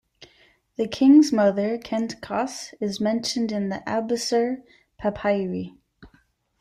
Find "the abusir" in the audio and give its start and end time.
3.69-4.63